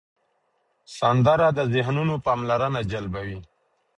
سندره 0.99 1.47
د 1.57 1.59
ذهنونو 1.73 2.15
پاملرنه 2.25 2.79
جلبوي 2.91 3.39